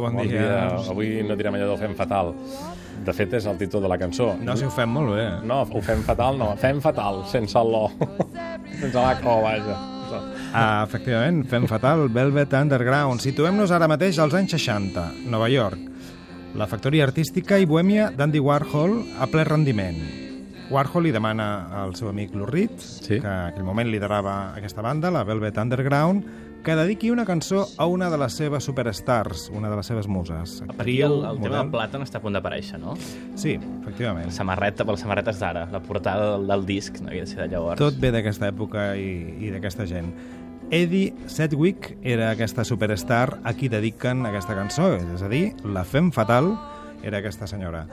[0.00, 0.66] Bon, Bon dia.
[0.90, 2.34] Avui no direm allò del fem fatal.
[3.04, 4.32] De fet, és el títol de la cançó.
[4.42, 5.26] No, si ho fem molt bé.
[5.46, 6.50] No, ho fem fatal, no.
[6.58, 7.86] Fem fatal, sense lo.
[8.80, 9.76] sense la co, vaja.
[10.52, 13.20] Ah, efectivament, fem fatal, Velvet Underground.
[13.20, 15.78] Situem-nos ara mateix als anys 60, Nova York.
[16.56, 19.98] La factoria artística i bohèmia d'Andy Warhol a ple rendiment.
[20.72, 23.20] Warhol li demana al seu amic Lou Reed, Sí.
[23.20, 26.24] que en aquell moment liderava aquesta banda, la Velvet Underground,
[26.68, 30.58] que dediqui una cançó a una de les seves superstars, una de les seves muses.
[30.68, 32.92] Per aquí el, el tema del plàtan està a punt d'aparèixer, no?
[33.40, 34.26] Sí, efectivament.
[34.28, 37.40] La samarreta, per les samarretes d'ara, la portada del, del disc, no havia de ser
[37.40, 37.80] de llavors.
[37.80, 39.08] Tot ve d'aquesta època i,
[39.48, 40.12] i d'aquesta gent.
[40.68, 46.12] Eddie Sedgwick era aquesta superstar a qui dediquen aquesta cançó, és a dir, la fem
[46.12, 46.52] fatal
[47.00, 47.86] era aquesta senyora.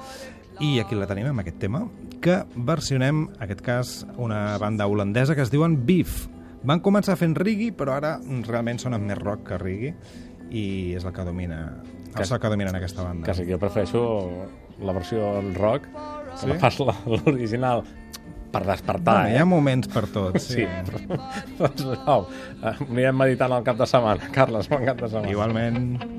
[0.59, 1.85] I aquí la tenim, amb aquest tema,
[2.19, 6.25] que versionem, en aquest cas, una banda holandesa que es diuen Beef.
[6.65, 8.15] Van començar fent reggae, però ara
[8.47, 9.93] realment sonen més rock que reggae,
[10.49, 11.59] i és el que domina,
[12.15, 13.25] el so que domina en aquesta banda.
[13.27, 14.01] Quasi que jo prefereixo
[14.81, 16.47] la versió rock que Sí?
[16.51, 17.83] no pas l'original
[18.51, 19.39] per despertar, Bueno, hi eh?
[19.39, 20.63] ha moments per tot, sí.
[20.63, 21.19] Sí, però,
[21.59, 22.27] doncs, au,
[22.61, 24.29] eh, anirem meditant el cap de setmana.
[24.35, 25.31] Carles, bon cap de setmana.
[25.31, 26.14] Igualment...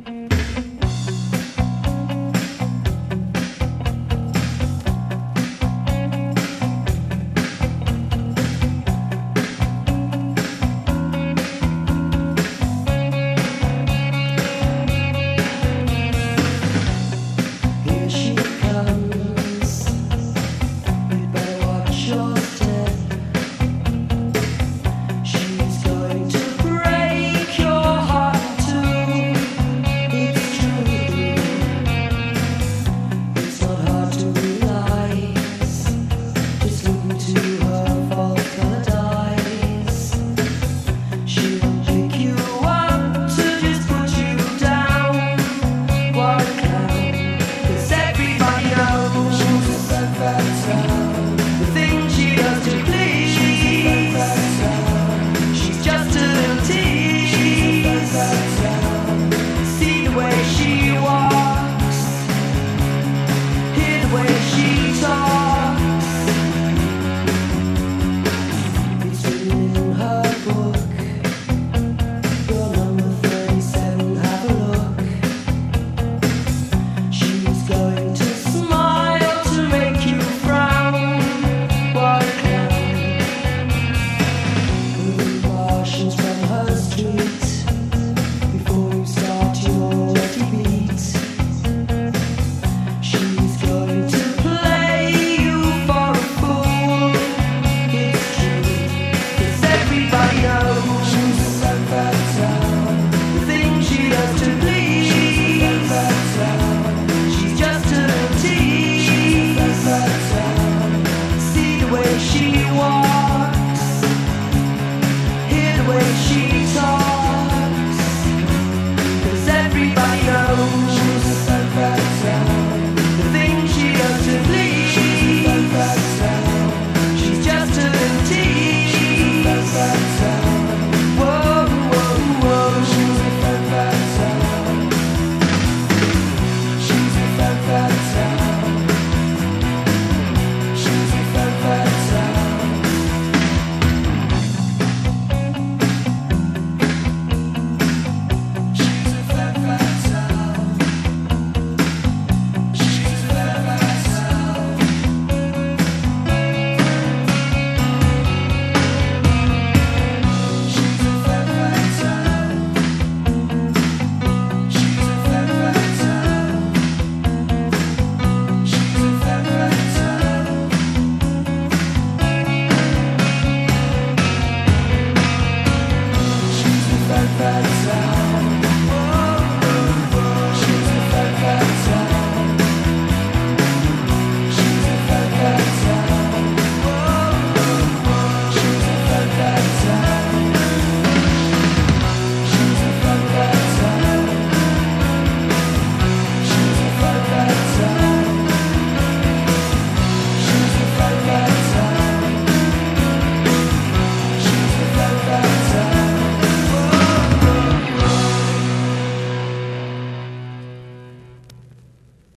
[50.46, 50.95] Thank.